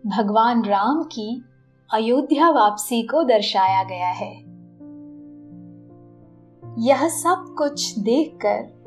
भगवान 0.07 0.65
राम 0.65 1.03
की 1.03 1.45
अयोध्या 1.91 2.49
वापसी 2.49 3.03
को 3.03 3.23
दर्शाया 3.23 3.83
गया 3.83 4.07
है। 4.07 4.35
यह 6.79 7.07
सब 7.07 7.55
कुछ 7.57 7.99
देखकर 7.99 8.79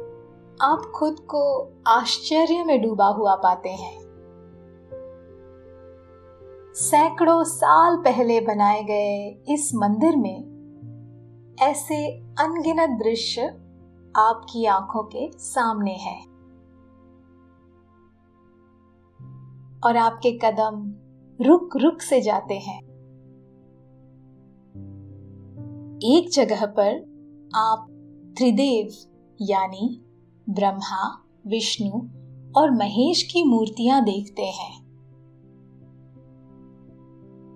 आप 0.61 0.93
खुद 0.95 1.21
को 1.21 1.73
आश्चर्य 1.87 2.65
में 2.65 2.83
डूबा 2.83 3.07
हुआ 3.07 3.35
पाते 3.35 3.69
हैं। 3.69 4.01
सैकड़ों 6.75 7.45
साल 7.45 7.97
पहले 7.97 8.41
बनाए 8.41 8.83
गए 8.83 9.45
इस 9.49 9.73
मंदिर 9.75 10.17
में 10.17 10.41
ऐसे 11.63 12.19
अनगिनत 12.19 12.91
दृश्य 12.91 13.43
आपकी 14.17 14.65
आँखों 14.65 15.03
के 15.03 15.31
सामने 15.39 15.93
हैं। 15.93 16.27
और 19.85 19.97
आपके 19.97 20.33
कदम 20.33 20.95
रुक 21.47 21.77
रुक 21.77 22.01
से 22.01 22.21
जाते 22.21 22.55
हैं। 22.55 22.92
एक 26.05 26.31
जगह 26.31 26.67
पर 26.67 26.95
आप 27.55 27.87
त्रिदेव, 28.39 28.95
यानी 29.41 30.01
ब्रह्मा, 30.51 31.25
विष्णु 31.47 31.91
और 32.57 32.71
महेश 32.71 33.23
की 33.23 33.45
मूर्तियाँ 33.45 34.05
देखते 34.05 34.43
हैं। 34.43 34.73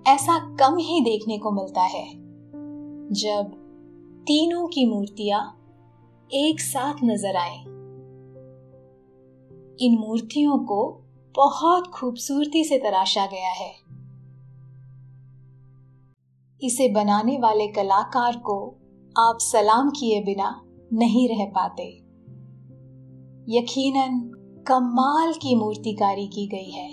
ऐसा 0.06 0.38
कम 0.56 0.76
ही 0.76 1.00
देखने 1.00 1.38
को 1.38 1.50
मिलता 1.50 1.80
है, 1.80 2.06
जब 3.12 3.52
तीनों 4.26 4.66
की 4.66 4.86
मूर्तियाँ 4.86 5.40
एक 6.32 6.60
साथ 6.60 6.94
नज़र 7.04 7.36
आए। 7.36 7.58
इन 9.86 9.98
मूर्तियों 9.98 10.58
को 10.58 11.02
बहुत 11.36 11.86
खूबसूरती 11.86 12.64
से 12.64 12.78
तराशा 12.78 13.26
गया 13.26 13.48
है। 13.48 13.85
इसे 16.62 16.88
बनाने 16.88 17.38
वाले 17.38 17.66
कलाकार 17.68 18.36
को 18.36 18.76
आप 19.16 19.38
सलाम 19.40 19.90
किए 19.90 20.20
बिना 20.20 20.62
नहीं 20.92 21.28
रह 21.28 21.44
पाते 21.44 21.84
यकीनन 23.48 24.20
कमाल 24.68 25.32
की 25.32 25.54
मूर्तिकारी 25.54 26.26
की 26.26 26.46
गई 26.46 26.70
है 26.70 26.88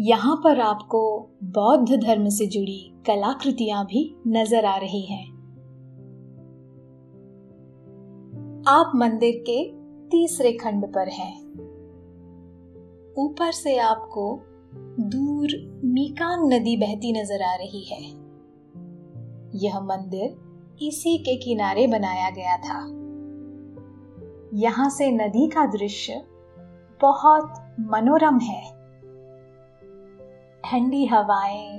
यहाँ 0.00 0.36
पर 0.36 0.60
आपको 0.60 1.30
बौद्ध 1.44 2.00
धर्म 2.02 2.28
से 2.28 2.46
जुड़ी 2.46 2.92
कलाकृतियाँ 3.06 3.84
भी 3.84 4.16
नज़र 4.26 4.64
आ 4.64 4.76
रही 4.76 5.02
हैं। 5.02 5.24
आप 8.68 8.92
मंदिर 8.94 9.44
के 9.50 9.64
तीसरे 10.08 10.52
खंड 10.52 10.84
पर 10.84 11.08
हैं। 11.08 11.34
ऊपर 13.18 13.52
से 13.52 13.78
आपको 13.78 14.42
दूर 15.00 15.80
मीकांग 15.84 16.52
नदी 16.52 16.76
बहती 16.76 17.12
नज़र 17.12 17.42
आ 17.42 17.54
रही 17.54 17.84
है। 17.84 18.02
यह 19.58 19.80
मंदिर 19.80 20.36
इसी 20.82 21.18
के 21.18 21.36
किनारे 21.36 21.86
बनाया 21.86 22.30
गया 22.30 22.56
था। 22.56 22.80
यहाँ 24.54 24.90
से 24.90 25.10
नदी 25.10 25.46
का 25.46 25.66
दृश्य 25.66 26.22
बहुत 27.02 27.76
मनोरम 27.80 28.38
है। 28.38 28.62
ठंडी 30.62 31.06
हवाएँ 31.06 31.78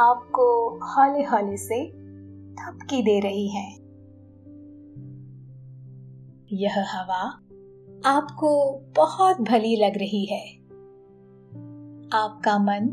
आपको 0.00 0.78
हौले 0.86 1.24
हौले 1.24 1.56
से 1.56 1.86
थपकी 2.54 3.02
दे 3.02 3.20
रही 3.20 3.48
हैं। 3.48 3.76
यह 6.52 6.74
हवा 6.78 7.22
आपको 8.10 8.78
बहुत 8.96 9.40
भली 9.40 9.76
लग 9.76 9.98
रही 9.98 10.24
है। 10.24 10.65
आपका 12.12 12.58
मन 12.58 12.84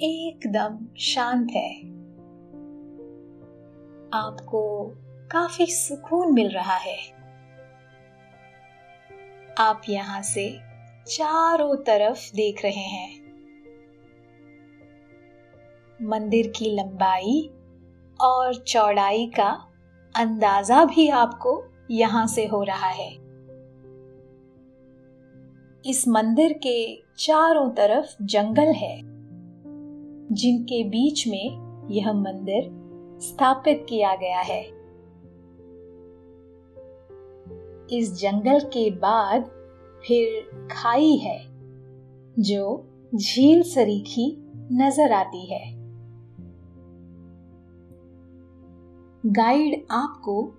एकदम 0.00 0.94
शांत 0.98 1.50
है। 1.50 1.76
आपको 4.14 4.92
काफ़ी 5.30 5.66
सुकून 5.66 6.32
मिल 6.32 6.48
रहा 6.48 6.76
है। 6.76 6.96
आप 9.58 9.82
यहाँ 9.88 10.22
से 10.22 10.58
चारों 11.06 11.76
तरफ़ 11.76 12.34
देख 12.34 12.62
रहे 12.64 12.84
हैं। 12.84 13.20
मंदिर 16.02 16.46
की 16.48 16.76
लंबाई 16.76 17.50
और 18.20 18.54
चौड़ाई 18.54 19.26
का 19.26 19.68
अंदाज़ा 20.16 20.84
भी 20.84 21.08
आपको 21.08 21.64
यहाँ 21.90 22.26
से 22.26 22.46
हो 22.46 22.62
रहा 22.62 22.88
है। 22.88 23.10
इस 25.86 26.04
मंदिर 26.08 26.52
के 26.52 27.05
चारों 27.18 27.70
तरफ़ 27.70 28.22
जंगल 28.22 28.72
है, 28.72 29.00
जिनके 30.34 30.84
बीच 30.84 31.28
में 31.28 31.88
यह 31.90 32.12
मंदिर 32.12 32.68
स्थापित 33.20 33.86
किया 33.88 34.14
गया 34.14 34.40
है। 34.40 34.62
इस 37.92 38.12
जंगल 38.12 38.60
के 38.60 38.90
बाद 38.90 39.44
फिर 40.06 40.50
खाई 40.72 41.16
है, 41.16 41.38
जो 42.38 42.88
झील 43.14 43.62
सरीखी 43.62 44.36
नज़र 44.72 45.12
आती 45.12 45.54
है। 45.54 45.72
गाइड 49.26 49.86
आपको 49.90 50.54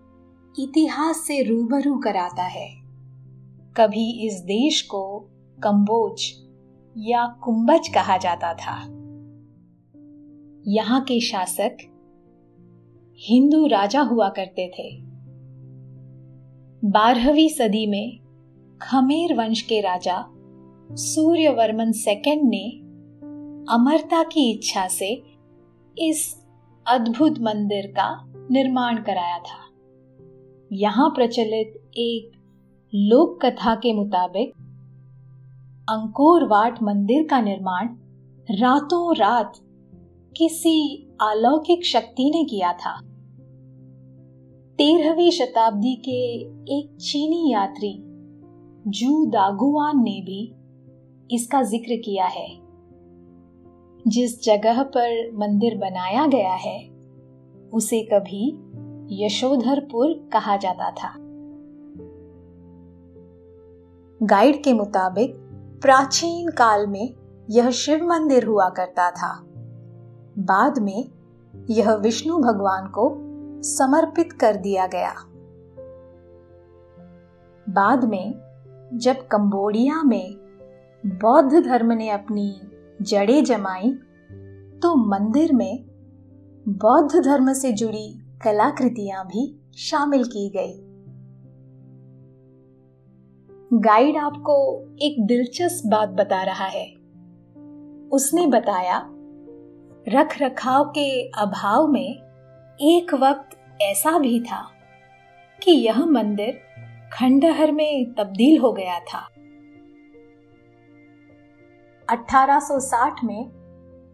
इतिहास 0.60 1.17
से 1.17 1.43
रूबरू 1.43 1.98
कराता 1.98 2.43
है। 2.43 2.70
कभी 3.78 4.28
इस 4.28 4.41
देश 4.41 4.82
को 4.82 5.20
कंबोज 5.63 6.46
या 6.99 7.27
कुंभज 7.27 7.88
कहा 7.88 8.17
जाता 8.17 8.53
था। 8.53 8.77
यहाँ 10.67 11.01
के 11.01 11.19
शासक 11.19 11.77
हिंदू 13.19 13.67
राजा 13.67 14.01
हुआ 14.01 14.29
करते 14.29 14.67
थे। 14.67 14.97
बारहवीं 16.89 17.49
सदी 17.49 17.88
में 17.88 18.19
खमेर 18.81 19.33
वंश 19.33 19.62
के 19.62 19.81
राजा 19.81 20.25
सूर्यवर्मन 20.91 21.91
सेकंड 21.91 22.49
ने 22.49 22.69
अमरता 23.73 24.23
की 24.23 24.51
इच्छा 24.51 24.88
से 24.88 25.23
इस 25.99 26.45
अद्भुत 26.88 27.39
मंदिर 27.39 27.88
का 27.88 28.33
निर्माण 28.51 28.97
कराया 28.97 29.39
था। 29.39 29.67
यहाँ 30.71 31.10
प्रचलित 31.10 31.91
एक 31.97 32.31
लोक 32.95 33.45
कथा 33.45 33.75
के 33.75 33.93
मुताबिक 33.93 34.53
अंकोर 35.89 36.47
वाट 36.47 36.84
मंदिर 36.84 37.28
का 37.28 37.41
निर्माण 37.41 37.88
रातों 38.52 39.15
रात 39.15 39.54
किसी 40.38 41.08
अलौकिक 41.21 41.86
शक्ति 41.86 42.32
ने 42.36 42.43
किया 42.43 42.73
था। 42.73 43.02
तेरहवीं 44.78 45.32
शताब्दी 45.32 45.95
के 45.95 46.34
एक 46.78 46.97
चीनी 47.02 47.54
यात्री, 47.54 48.04
जू 48.88 49.26
दागुआन 49.26 49.97
ने 49.97 50.21
भी 50.21 50.56
इसका 51.36 51.63
ज़िक्र 51.63 51.95
किया 51.95 52.26
है। 52.26 52.47
जिस 54.08 54.43
जगह 54.43 54.84
पर 54.84 55.32
मंदिर 55.36 55.78
बनाया 55.78 56.28
गया 56.28 56.54
है, 56.54 56.89
उसे 57.73 58.10
कभी 58.13 58.60
यशोधरपुर 59.26 60.30
कहा 60.34 60.58
जाता 60.58 60.91
था। 60.91 61.13
गाइड 64.23 64.63
के 64.63 64.73
मुताबिक 64.73 65.46
प्राचीन 65.81 66.49
काल 66.49 66.87
में 66.87 67.13
यह 67.49 67.69
शिव 67.69 68.05
मंदिर 68.05 68.45
हुआ 68.45 68.69
करता 68.69 69.11
था। 69.11 69.43
बाद 70.37 70.79
में 70.79 71.11
यह 71.69 71.93
विष्णु 71.93 72.37
भगवान 72.37 72.87
को 72.87 73.17
समर्पित 73.63 74.31
कर 74.31 74.55
दिया 74.55 74.87
गया। 74.87 75.13
बाद 77.69 78.03
में 78.03 78.33
जब 78.93 79.27
कंबोडिया 79.27 80.03
में 80.03 80.33
बौद्ध 81.05 81.65
धर्म 81.65 81.91
ने 81.91 82.09
अपनी 82.09 82.61
जड़ें 83.01 83.43
जमाई 83.43 83.91
तो 84.81 84.95
मंदिर 84.95 85.53
में 85.53 85.85
बौद्ध 86.67 87.23
धर्म 87.25 87.53
से 87.53 87.71
जुड़ी 87.71 88.21
कलाकृतियाँ 88.43 89.25
भी 89.25 89.71
शामिल 89.77 90.23
की 90.23 90.49
गई। 90.49 90.87
गाइड 93.73 94.17
आपको 94.17 94.82
एक 95.01 95.25
दिलचस्प 95.25 95.89
बात 95.89 96.10
बता 96.10 96.43
रहा 96.43 96.65
है। 96.65 96.93
उसने 98.12 98.47
बताया 98.47 99.10
रख 100.08 100.41
रखाव 100.41 100.86
के 100.86 101.30
अभाव 101.30 101.88
में 101.88 102.15
एक 102.82 103.13
वक्त 103.13 103.49
ऐसा 103.82 104.19
भी 104.19 104.39
था 104.39 104.71
कि 105.63 105.71
यह 105.71 106.06
मंदिर 106.06 106.60
खंडहर 107.13 107.71
में 107.71 108.13
तब्दील 108.13 108.62
हो 108.62 108.73
गया 108.73 108.99
था। 108.99 109.27
1860 112.10 113.15
में 113.23 113.49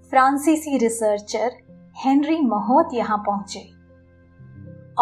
फ्रांसीसी 0.10 0.78
रिसर्चर 0.78 1.52
हेनरी 2.06 2.42
महोत 2.42 2.90
यहाँ 2.94 3.18
पहुँचे 3.18 3.72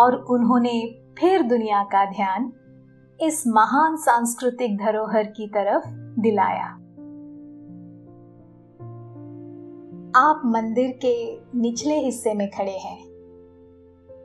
और 0.01 0.15
उन्होंने 0.15 0.95
फिर 1.19 1.41
दुनिया 1.41 1.83
का 1.83 2.05
ध्यान 2.05 2.53
इस 3.21 3.43
महान 3.47 3.97
सांस्कृतिक 3.97 4.77
धरोहर 4.77 5.23
की 5.23 5.47
तरफ़ 5.47 5.87
दिलाया। 6.21 6.65
आप 10.15 10.41
मंदिर 10.45 10.99
के 11.05 11.41
निचले 11.59 11.99
हिस्से 11.99 12.33
में 12.33 12.51
खड़े 12.51 12.77
हैं। 12.77 13.03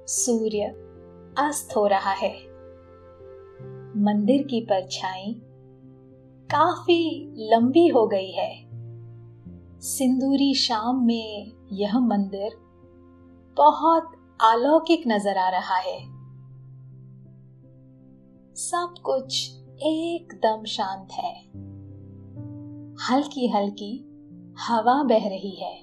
सूर्य 0.06 0.62
अस्त 1.38 1.76
हो 1.76 1.86
रहा 1.86 2.12
है। 2.12 2.34
मंदिर 4.02 4.42
की 4.42 4.60
परछाई 4.60 5.42
काफ़ी 6.50 7.34
लंबी 7.38 7.88
हो 7.88 8.06
गई 8.06 8.30
है। 8.32 8.68
सिंदूरी 9.80 10.54
शाम 10.54 11.06
में 11.06 11.52
यह 11.72 11.98
मंदिर 11.98 12.50
बहुत 13.56 14.12
अलौकिक 14.40 15.02
नज़र 15.06 15.38
आ 15.38 15.48
रहा 15.48 15.76
है। 15.76 16.15
सब 18.58 18.94
कुछ 19.04 19.52
एकदम 19.82 20.64
शांत 20.64 21.08
है। 21.12 21.34
हल्की 23.10 23.48
हल्की 23.48 24.08
हवा 24.68 25.02
बह 25.02 25.28
रही 25.28 25.50
है। 25.50 25.78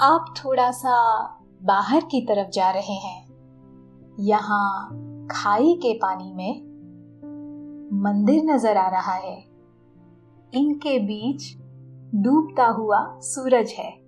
आप 0.00 0.34
थोड़ा 0.44 0.70
सा 0.70 1.24
बाहर 1.62 2.00
की 2.00 2.20
तरफ़ 2.20 2.50
जा 2.50 2.70
रहे 2.70 2.94
हैं। 2.94 3.26
यहाँ 4.20 4.90
खाई 5.26 5.74
के 5.74 5.94
पानी 5.94 6.32
में 6.32 6.62
मंदिर 8.02 8.42
नज़र 8.44 8.76
आ 8.76 8.88
रहा 8.88 9.14
है। 9.14 9.44
इनके 10.54 10.98
बीच 10.98 11.56
डूबता 12.14 12.66
हुआ 12.66 13.18
सूरज 13.20 13.70
है। 13.70 14.00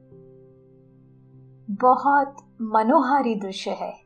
बहुत 1.70 2.36
मनोहारी 2.62 3.34
दृश्य 3.34 3.70
है। 3.70 4.01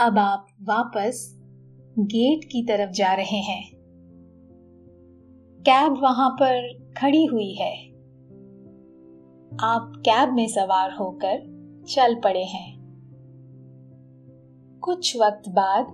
अब 0.00 0.18
आप 0.18 0.46
वापस 0.62 1.40
गेट 1.98 2.44
की 2.44 2.62
तरफ़ 2.62 2.90
जा 2.90 3.14
रहे 3.14 3.36
हैं। 3.36 3.70
कैब 5.60 5.98
वहाँ 6.02 6.30
पर 6.30 6.78
खड़ी 6.98 7.24
हुई 7.24 7.54
है। 7.54 7.88
आप 9.60 9.92
कैब 9.96 10.32
में 10.32 10.48
सवार 10.48 10.92
होकर 10.92 11.38
चल 11.88 12.14
पड़े 12.14 12.44
हैं। 12.44 12.80
कुछ 14.82 15.16
वक्त 15.16 15.48
बाद 15.48 15.84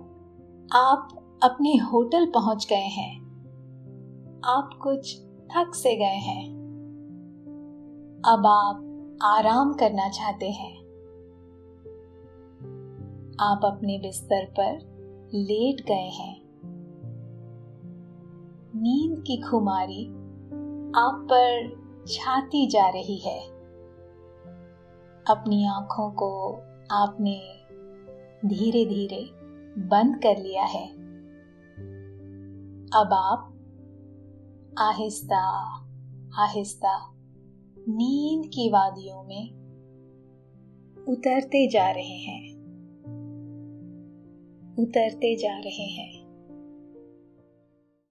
आप 0.73 1.07
अपने 1.43 1.69
होटल 1.69 2.25
पहुँच 2.25 2.67
गए 2.69 2.75
हैं। 2.75 3.17
आप 4.45 4.69
कुछ 4.81 5.21
थक 5.23 5.71
से 5.75 5.95
गए 5.95 6.05
हैं। 6.05 6.49
अब 8.25 8.45
आप 8.45 8.83
आराम 9.21 9.73
करना 9.73 10.09
चाहते 10.09 10.49
हैं। 10.49 10.86
आप 13.39 13.61
अपने 13.63 13.99
बिस्तर 13.99 14.45
पर 14.45 14.79
लेट 15.33 15.85
गए 15.87 16.09
हैं। 16.09 16.41
नींद 18.75 19.23
की 19.27 19.37
खुमारी 19.37 20.07
आप 20.95 21.27
पर 21.33 21.69
छाती 22.07 22.67
जा 22.67 22.89
रही 22.89 23.17
है। 23.17 23.39
अपनी 25.29 25.65
आँखों 25.65 26.11
को 26.11 26.53
आपने 26.91 27.41
धीरे 28.45 28.85
धीरे 28.85 29.29
बंद 29.87 30.15
कर 30.15 30.37
लिया 30.37 30.63
है। 30.63 30.87
अब 32.87 33.09
आप 33.13 33.53
आहिस्ता 34.77 35.61
आहिस्ता 36.43 37.13
नींद 37.89 38.45
की 38.45 38.69
वादियों 38.69 39.23
में 39.23 39.51
उतरते 41.09 41.69
जा 41.69 41.89
रहे 41.91 42.17
हैं। 42.17 42.56
उतरते 44.79 45.35
जा 45.35 45.57
रहे 45.59 45.85
हैं। 45.85 46.16